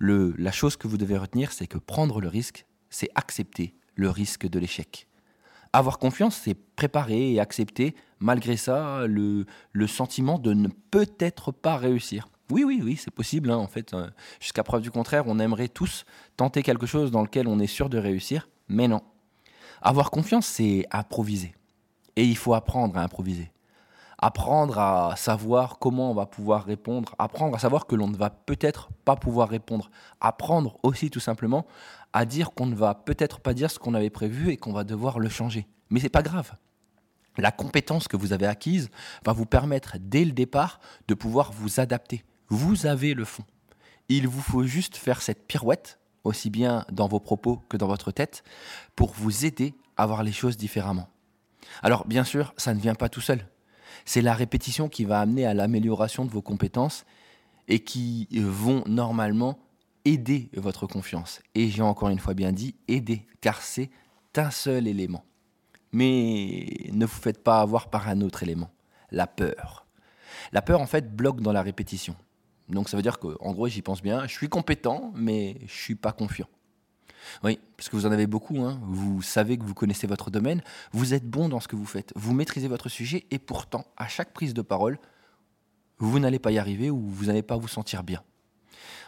La 0.00 0.52
chose 0.52 0.76
que 0.76 0.88
vous 0.88 0.96
devez 0.96 1.18
retenir, 1.18 1.52
c'est 1.52 1.66
que 1.66 1.78
prendre 1.78 2.20
le 2.20 2.28
risque, 2.28 2.64
c'est 2.90 3.08
accepter 3.14 3.74
le 3.94 4.08
risque 4.08 4.48
de 4.48 4.58
l'échec. 4.58 5.08
Avoir 5.74 5.98
confiance, 5.98 6.36
c'est 6.36 6.54
préparer 6.54 7.32
et 7.32 7.40
accepter, 7.40 7.96
malgré 8.20 8.56
ça, 8.56 9.08
le, 9.08 9.44
le 9.72 9.86
sentiment 9.88 10.38
de 10.38 10.54
ne 10.54 10.68
peut-être 10.68 11.50
pas 11.50 11.76
réussir. 11.76 12.28
Oui, 12.52 12.62
oui, 12.62 12.80
oui, 12.80 12.96
c'est 12.96 13.10
possible. 13.10 13.50
Hein, 13.50 13.56
en 13.56 13.66
fait, 13.66 13.92
euh, 13.92 14.08
jusqu'à 14.38 14.62
preuve 14.62 14.82
du 14.82 14.92
contraire, 14.92 15.24
on 15.26 15.40
aimerait 15.40 15.66
tous 15.66 16.04
tenter 16.36 16.62
quelque 16.62 16.86
chose 16.86 17.10
dans 17.10 17.22
lequel 17.22 17.48
on 17.48 17.58
est 17.58 17.66
sûr 17.66 17.88
de 17.88 17.98
réussir, 17.98 18.48
mais 18.68 18.86
non. 18.86 19.02
Avoir 19.82 20.12
confiance, 20.12 20.46
c'est 20.46 20.86
improviser. 20.92 21.56
Et 22.14 22.24
il 22.24 22.36
faut 22.36 22.54
apprendre 22.54 22.96
à 22.96 23.02
improviser. 23.02 23.50
Apprendre 24.26 24.78
à 24.78 25.16
savoir 25.16 25.78
comment 25.78 26.10
on 26.10 26.14
va 26.14 26.24
pouvoir 26.24 26.64
répondre. 26.64 27.14
Apprendre 27.18 27.56
à 27.56 27.58
savoir 27.58 27.86
que 27.86 27.94
l'on 27.94 28.08
ne 28.08 28.16
va 28.16 28.30
peut-être 28.30 28.88
pas 29.04 29.16
pouvoir 29.16 29.50
répondre. 29.50 29.90
Apprendre 30.18 30.78
aussi 30.82 31.10
tout 31.10 31.20
simplement 31.20 31.66
à 32.14 32.24
dire 32.24 32.52
qu'on 32.52 32.64
ne 32.64 32.74
va 32.74 32.94
peut-être 32.94 33.40
pas 33.40 33.52
dire 33.52 33.70
ce 33.70 33.78
qu'on 33.78 33.92
avait 33.92 34.08
prévu 34.08 34.50
et 34.50 34.56
qu'on 34.56 34.72
va 34.72 34.84
devoir 34.84 35.18
le 35.18 35.28
changer. 35.28 35.66
Mais 35.90 36.00
c'est 36.00 36.08
pas 36.08 36.22
grave 36.22 36.56
la 37.36 37.50
compétence 37.50 38.08
que 38.08 38.16
vous 38.16 38.32
avez 38.32 38.46
acquise 38.46 38.90
va 39.26 39.32
vous 39.32 39.44
permettre 39.44 39.96
dès 40.00 40.24
le 40.24 40.32
départ 40.32 40.80
de 41.08 41.14
pouvoir 41.14 41.52
vous 41.52 41.80
adapter, 41.80 42.24
vous 42.48 42.86
avez 42.86 43.12
le 43.12 43.24
fond. 43.24 43.44
Il 44.08 44.28
vous 44.28 44.40
faut 44.40 44.64
juste 44.64 44.96
faire 44.96 45.20
cette 45.20 45.46
pirouette, 45.46 45.98
aussi 46.22 46.48
bien 46.48 46.84
dans 46.92 47.08
vos 47.08 47.20
propos 47.20 47.62
que 47.68 47.76
dans 47.76 47.88
votre 47.88 48.12
tête, 48.12 48.44
pour 48.94 49.12
vous 49.12 49.44
aider 49.44 49.74
à 49.96 50.06
voir 50.06 50.22
les 50.22 50.32
choses 50.32 50.56
différemment. 50.56 51.08
Alors 51.82 52.06
bien 52.06 52.24
sûr, 52.24 52.54
ça 52.56 52.72
ne 52.72 52.80
vient 52.80 52.94
pas 52.94 53.08
tout 53.08 53.20
seul. 53.20 53.46
C'est 54.04 54.22
la 54.22 54.34
répétition 54.34 54.88
qui 54.88 55.04
va 55.04 55.20
amener 55.20 55.46
à 55.46 55.54
l'amélioration 55.54 56.24
de 56.24 56.30
vos 56.30 56.42
compétences 56.42 57.04
et 57.68 57.80
qui 57.80 58.28
vont 58.32 58.84
normalement 58.86 59.58
aider 60.04 60.50
votre 60.54 60.86
confiance. 60.86 61.40
Et 61.54 61.68
j'ai 61.68 61.82
encore 61.82 62.10
une 62.10 62.18
fois 62.18 62.34
bien 62.34 62.52
dit 62.52 62.74
aider, 62.88 63.26
car 63.40 63.62
c'est 63.62 63.90
un 64.36 64.50
seul 64.50 64.86
élément. 64.86 65.24
Mais 65.92 66.90
ne 66.92 67.06
vous 67.06 67.20
faites 67.20 67.42
pas 67.42 67.60
avoir 67.60 67.88
par 67.88 68.08
un 68.08 68.20
autre 68.20 68.42
élément, 68.42 68.70
la 69.10 69.26
peur. 69.26 69.86
La 70.52 70.60
peur, 70.60 70.80
en 70.80 70.86
fait, 70.86 71.14
bloque 71.14 71.40
dans 71.40 71.52
la 71.52 71.62
répétition. 71.62 72.16
Donc 72.68 72.88
ça 72.88 72.96
veut 72.96 73.02
dire 73.02 73.18
qu'en 73.18 73.52
gros, 73.52 73.68
j'y 73.68 73.82
pense 73.82 74.02
bien, 74.02 74.26
je 74.26 74.32
suis 74.32 74.48
compétent, 74.48 75.12
mais 75.14 75.58
je 75.66 75.72
suis 75.74 75.94
pas 75.94 76.12
confiant. 76.12 76.48
Oui, 77.42 77.58
parce 77.76 77.88
que 77.88 77.96
vous 77.96 78.06
en 78.06 78.12
avez 78.12 78.26
beaucoup, 78.26 78.62
hein. 78.62 78.80
vous 78.82 79.22
savez 79.22 79.58
que 79.58 79.64
vous 79.64 79.74
connaissez 79.74 80.06
votre 80.06 80.30
domaine, 80.30 80.62
vous 80.92 81.14
êtes 81.14 81.28
bon 81.28 81.48
dans 81.48 81.60
ce 81.60 81.68
que 81.68 81.76
vous 81.76 81.86
faites, 81.86 82.12
vous 82.16 82.34
maîtrisez 82.34 82.68
votre 82.68 82.88
sujet, 82.88 83.26
et 83.30 83.38
pourtant, 83.38 83.84
à 83.96 84.08
chaque 84.08 84.32
prise 84.32 84.54
de 84.54 84.62
parole, 84.62 84.98
vous 85.98 86.18
n'allez 86.18 86.38
pas 86.38 86.50
y 86.50 86.58
arriver 86.58 86.90
ou 86.90 87.00
vous 87.00 87.26
n'allez 87.26 87.42
pas 87.42 87.56
vous 87.56 87.68
sentir 87.68 88.02
bien. 88.02 88.22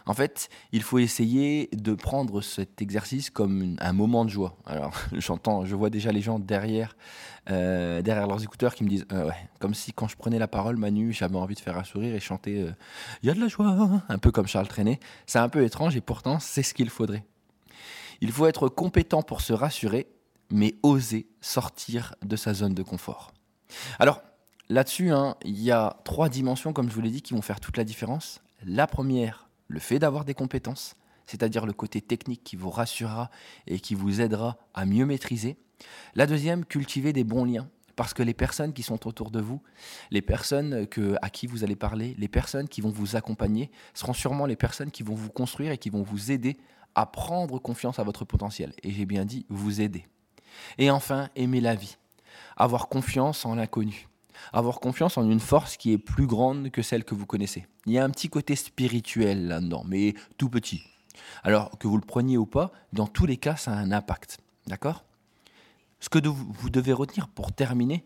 En 0.07 0.13
fait, 0.13 0.47
il 0.71 0.83
faut 0.83 0.99
essayer 0.99 1.69
de 1.73 1.93
prendre 1.93 2.41
cet 2.41 2.81
exercice 2.81 3.29
comme 3.29 3.75
un 3.79 3.93
moment 3.93 4.23
de 4.23 4.29
joie. 4.29 4.57
Alors, 4.65 4.93
j'entends, 5.11 5.65
je 5.65 5.75
vois 5.75 5.89
déjà 5.89 6.13
les 6.13 6.21
gens 6.21 6.39
derrière, 6.39 6.95
euh, 7.49 8.01
derrière 8.01 8.25
leurs 8.25 8.41
écouteurs 8.41 8.73
qui 8.73 8.85
me 8.85 8.89
disent, 8.89 9.05
euh, 9.11 9.29
comme 9.59 9.73
si 9.73 9.91
quand 9.91 10.07
je 10.07 10.15
prenais 10.15 10.39
la 10.39 10.47
parole, 10.47 10.77
Manu, 10.77 11.11
j'avais 11.11 11.35
envie 11.35 11.55
de 11.55 11.59
faire 11.59 11.77
un 11.77 11.83
sourire 11.83 12.15
et 12.15 12.21
chanter, 12.21 12.61
euh, 12.61 12.71
il 13.21 13.27
y 13.27 13.29
a 13.29 13.33
de 13.33 13.41
la 13.41 13.49
joie, 13.49 14.01
un 14.07 14.17
peu 14.17 14.31
comme 14.31 14.47
Charles 14.47 14.69
Trenet. 14.69 14.99
C'est 15.25 15.39
un 15.39 15.49
peu 15.49 15.63
étrange 15.63 15.97
et 15.97 16.01
pourtant, 16.01 16.39
c'est 16.39 16.63
ce 16.63 16.73
qu'il 16.73 16.89
faudrait. 16.89 17.25
Il 18.21 18.31
faut 18.31 18.47
être 18.47 18.69
compétent 18.69 19.21
pour 19.21 19.41
se 19.41 19.53
rassurer, 19.53 20.07
mais 20.49 20.75
oser 20.83 21.27
sortir 21.41 22.15
de 22.23 22.35
sa 22.35 22.53
zone 22.53 22.73
de 22.73 22.83
confort. 22.83 23.33
Alors, 23.99 24.21
là-dessus, 24.69 25.11
hein, 25.11 25.35
il 25.43 25.61
y 25.61 25.71
a 25.71 25.97
trois 26.03 26.29
dimensions, 26.29 26.73
comme 26.73 26.89
je 26.89 26.95
vous 26.95 27.01
l'ai 27.01 27.11
dit, 27.11 27.21
qui 27.21 27.33
vont 27.33 27.41
faire 27.41 27.59
toute 27.59 27.77
la 27.77 27.83
différence. 27.83 28.41
La 28.65 28.87
première, 28.87 29.49
le 29.67 29.79
fait 29.79 29.99
d'avoir 29.99 30.25
des 30.25 30.33
compétences, 30.33 30.95
c'est-à-dire 31.25 31.65
le 31.65 31.73
côté 31.73 32.01
technique 32.01 32.43
qui 32.43 32.55
vous 32.55 32.69
rassurera 32.69 33.29
et 33.67 33.79
qui 33.79 33.95
vous 33.95 34.21
aidera 34.21 34.57
à 34.73 34.85
mieux 34.85 35.05
maîtriser. 35.05 35.57
La 36.15 36.25
deuxième, 36.25 36.65
cultiver 36.65 37.13
des 37.13 37.23
bons 37.23 37.45
liens. 37.45 37.69
Parce 37.95 38.13
que 38.13 38.21
les 38.21 38.35
personnes 38.35 38.73
qui 38.73 38.83
sont 38.83 39.07
autour 39.07 39.31
de 39.31 39.41
vous, 39.41 39.59
les 40.11 40.21
personnes 40.21 40.87
à 41.23 41.29
qui 41.31 41.47
vous 41.47 41.63
allez 41.63 41.75
parler, 41.75 42.15
les 42.19 42.27
personnes 42.27 42.67
qui 42.67 42.79
vont 42.79 42.91
vous 42.91 43.15
accompagner, 43.15 43.71
seront 43.95 44.13
sûrement 44.13 44.45
les 44.45 44.55
personnes 44.55 44.91
qui 44.91 45.01
vont 45.01 45.15
vous 45.15 45.31
construire 45.31 45.71
et 45.71 45.79
qui 45.79 45.89
vont 45.89 46.03
vous 46.03 46.31
aider 46.31 46.57
à 46.97 47.05
prendre 47.05 47.59
confiance 47.59 47.99
à 47.99 48.03
votre 48.03 48.25
potentiel. 48.25 48.73
Et 48.83 48.91
j'ai 48.91 49.05
bien 49.05 49.23
dit 49.23 49.45
vous 49.49 49.79
aider. 49.79 50.05
Et 50.77 50.91
enfin, 50.91 51.29
aimer 51.35 51.61
la 51.61 51.75
vie. 51.75 51.97
Avoir 52.57 52.89
confiance 52.89 53.45
en 53.45 53.55
l'inconnu 53.55 54.07
avoir 54.53 54.79
confiance 54.79 55.17
en 55.17 55.29
une 55.29 55.39
force 55.39 55.77
qui 55.77 55.93
est 55.93 55.97
plus 55.97 56.27
grande 56.27 56.69
que 56.69 56.81
celle 56.81 57.03
que 57.03 57.15
vous 57.15 57.25
connaissez. 57.25 57.65
Il 57.85 57.93
y 57.93 57.97
a 57.97 58.03
un 58.03 58.09
petit 58.09 58.29
côté 58.29 58.55
spirituel 58.55 59.47
là-dedans, 59.47 59.83
mais 59.87 60.13
tout 60.37 60.49
petit. 60.49 60.83
Alors 61.43 61.77
que 61.79 61.87
vous 61.87 61.97
le 61.97 62.05
preniez 62.05 62.37
ou 62.37 62.45
pas, 62.45 62.71
dans 62.93 63.07
tous 63.07 63.25
les 63.25 63.37
cas, 63.37 63.55
ça 63.55 63.71
a 63.71 63.75
un 63.75 63.91
impact. 63.91 64.39
D'accord? 64.67 65.03
Ce 65.99 66.09
que 66.09 66.19
vous 66.27 66.69
devez 66.69 66.93
retenir 66.93 67.27
pour 67.27 67.51
terminer, 67.51 68.05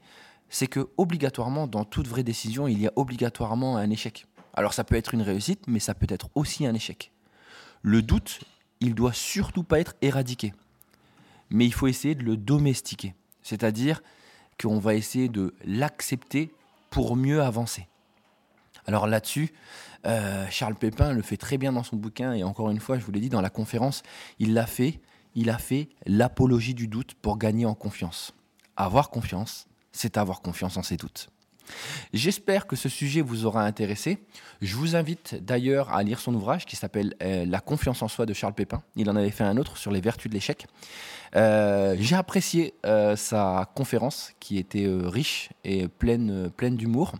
c'est 0.49 0.67
que 0.67 0.89
obligatoirement, 0.97 1.67
dans 1.67 1.83
toute 1.83 2.07
vraie 2.07 2.23
décision, 2.23 2.67
il 2.67 2.79
y 2.79 2.87
a 2.87 2.93
obligatoirement 2.95 3.77
un 3.77 3.89
échec. 3.89 4.27
Alors 4.53 4.73
ça 4.73 4.83
peut 4.83 4.95
être 4.95 5.13
une 5.13 5.21
réussite, 5.21 5.67
mais 5.67 5.79
ça 5.79 5.93
peut 5.93 6.07
être 6.09 6.29
aussi 6.35 6.65
un 6.65 6.73
échec. 6.73 7.11
Le 7.81 8.01
doute, 8.01 8.41
il 8.81 8.95
doit 8.95 9.13
surtout 9.13 9.63
pas 9.63 9.79
être 9.79 9.95
éradiqué, 10.01 10.53
mais 11.49 11.65
il 11.65 11.73
faut 11.73 11.87
essayer 11.87 12.15
de 12.15 12.23
le 12.23 12.35
domestiquer. 12.35 13.15
C'est-à-dire, 13.43 14.01
qu'on 14.61 14.79
va 14.79 14.95
essayer 14.95 15.29
de 15.29 15.53
l'accepter 15.65 16.53
pour 16.89 17.15
mieux 17.15 17.41
avancer. 17.41 17.87
Alors 18.85 19.07
là-dessus, 19.07 19.53
euh, 20.05 20.45
Charles 20.49 20.75
Pépin 20.75 21.13
le 21.13 21.21
fait 21.21 21.37
très 21.37 21.57
bien 21.57 21.73
dans 21.73 21.83
son 21.83 21.95
bouquin, 21.95 22.33
et 22.33 22.43
encore 22.43 22.69
une 22.69 22.79
fois, 22.79 22.97
je 22.97 23.05
vous 23.05 23.11
l'ai 23.11 23.19
dit 23.19 23.29
dans 23.29 23.41
la 23.41 23.49
conférence, 23.49 24.03
il 24.39 24.53
l'a 24.53 24.65
fait, 24.65 24.99
il 25.35 25.49
a 25.49 25.57
fait 25.57 25.89
l'apologie 26.05 26.73
du 26.73 26.87
doute 26.87 27.13
pour 27.15 27.37
gagner 27.37 27.65
en 27.65 27.75
confiance. 27.75 28.33
Avoir 28.75 29.09
confiance, 29.09 29.67
c'est 29.91 30.17
avoir 30.17 30.41
confiance 30.41 30.77
en 30.77 30.83
ses 30.83 30.97
doutes. 30.97 31.29
J'espère 32.13 32.67
que 32.67 32.75
ce 32.75 32.89
sujet 32.89 33.21
vous 33.21 33.45
aura 33.45 33.63
intéressé. 33.63 34.19
Je 34.61 34.75
vous 34.75 34.95
invite 34.95 35.35
d'ailleurs 35.43 35.93
à 35.93 36.03
lire 36.03 36.19
son 36.19 36.33
ouvrage 36.33 36.65
qui 36.65 36.75
s'appelle 36.75 37.15
euh, 37.23 37.45
La 37.45 37.59
confiance 37.59 38.01
en 38.01 38.07
soi 38.07 38.25
de 38.25 38.33
Charles 38.33 38.53
Pépin. 38.53 38.81
Il 38.95 39.09
en 39.09 39.15
avait 39.15 39.31
fait 39.31 39.43
un 39.43 39.57
autre 39.57 39.77
sur 39.77 39.91
les 39.91 40.01
vertus 40.01 40.29
de 40.29 40.35
l'échec. 40.35 40.67
Euh, 41.35 41.95
j'ai 41.99 42.15
apprécié 42.15 42.73
euh, 42.85 43.15
sa 43.15 43.69
conférence 43.75 44.33
qui 44.39 44.57
était 44.57 44.87
riche 44.87 45.49
et 45.63 45.87
pleine, 45.87 46.49
pleine 46.55 46.75
d'humour. 46.75 47.13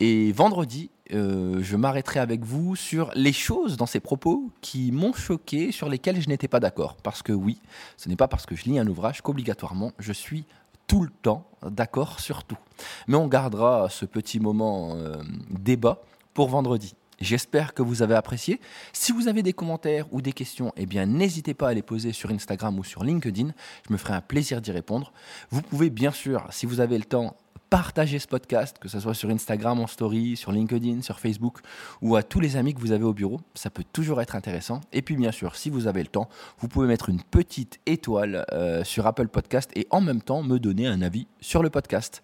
Et 0.00 0.30
vendredi, 0.30 0.90
je 1.10 1.74
m'arrêterai 1.74 2.20
avec 2.20 2.44
vous 2.44 2.76
sur 2.76 3.10
les 3.16 3.32
choses 3.32 3.76
dans 3.76 3.86
ses 3.86 3.98
propos 3.98 4.52
qui 4.60 4.92
m'ont 4.92 5.12
choqué, 5.12 5.72
sur 5.72 5.88
lesquelles 5.88 6.20
je 6.20 6.28
n'étais 6.28 6.46
pas 6.46 6.60
d'accord. 6.60 6.96
Parce 7.02 7.20
que 7.24 7.32
oui, 7.32 7.60
ce 7.96 8.08
n'est 8.08 8.14
pas 8.14 8.28
parce 8.28 8.46
que 8.46 8.54
je 8.54 8.64
lis 8.66 8.78
un 8.78 8.86
ouvrage 8.86 9.22
qu'obligatoirement 9.22 9.90
je 9.98 10.12
suis 10.12 10.44
tout 10.88 11.02
le 11.02 11.10
temps 11.10 11.48
d'accord 11.62 12.18
sur 12.18 12.42
tout. 12.42 12.58
Mais 13.06 13.16
on 13.16 13.28
gardera 13.28 13.88
ce 13.88 14.04
petit 14.04 14.40
moment 14.40 14.96
euh, 14.96 15.16
débat 15.50 16.02
pour 16.34 16.48
vendredi. 16.48 16.94
J'espère 17.20 17.74
que 17.74 17.82
vous 17.82 18.02
avez 18.02 18.14
apprécié. 18.14 18.60
Si 18.92 19.10
vous 19.10 19.26
avez 19.26 19.42
des 19.42 19.52
commentaires 19.52 20.06
ou 20.12 20.22
des 20.22 20.32
questions, 20.32 20.72
eh 20.76 20.86
bien 20.86 21.04
n'hésitez 21.04 21.52
pas 21.52 21.68
à 21.68 21.74
les 21.74 21.82
poser 21.82 22.12
sur 22.12 22.30
Instagram 22.30 22.78
ou 22.78 22.84
sur 22.84 23.02
LinkedIn. 23.02 23.50
Je 23.86 23.92
me 23.92 23.98
ferai 23.98 24.14
un 24.14 24.20
plaisir 24.20 24.60
d'y 24.60 24.70
répondre. 24.70 25.12
Vous 25.50 25.62
pouvez 25.62 25.90
bien 25.90 26.12
sûr, 26.12 26.46
si 26.50 26.64
vous 26.64 26.78
avez 26.78 26.96
le 26.96 27.04
temps, 27.04 27.36
partagez 27.70 28.18
ce 28.18 28.26
podcast, 28.26 28.78
que 28.78 28.88
ce 28.88 29.00
soit 29.00 29.14
sur 29.14 29.30
Instagram 29.30 29.80
en 29.80 29.86
story, 29.86 30.36
sur 30.36 30.52
LinkedIn, 30.52 31.02
sur 31.02 31.18
Facebook 31.20 31.58
ou 32.02 32.16
à 32.16 32.22
tous 32.22 32.40
les 32.40 32.56
amis 32.56 32.74
que 32.74 32.80
vous 32.80 32.92
avez 32.92 33.04
au 33.04 33.12
bureau. 33.12 33.40
Ça 33.54 33.70
peut 33.70 33.84
toujours 33.92 34.20
être 34.20 34.36
intéressant. 34.36 34.80
Et 34.92 35.02
puis 35.02 35.16
bien 35.16 35.32
sûr, 35.32 35.56
si 35.56 35.70
vous 35.70 35.86
avez 35.86 36.02
le 36.02 36.08
temps, 36.08 36.28
vous 36.60 36.68
pouvez 36.68 36.86
mettre 36.86 37.08
une 37.08 37.22
petite 37.22 37.80
étoile 37.86 38.46
euh, 38.52 38.84
sur 38.84 39.06
Apple 39.06 39.28
Podcast 39.28 39.70
et 39.74 39.86
en 39.90 40.00
même 40.00 40.22
temps 40.22 40.42
me 40.42 40.58
donner 40.58 40.86
un 40.86 41.02
avis 41.02 41.26
sur 41.40 41.62
le 41.62 41.70
podcast. 41.70 42.22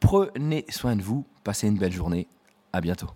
Prenez 0.00 0.64
soin 0.68 0.96
de 0.96 1.02
vous, 1.02 1.24
passez 1.44 1.68
une 1.68 1.78
belle 1.78 1.92
journée. 1.92 2.26
À 2.72 2.80
bientôt. 2.80 3.10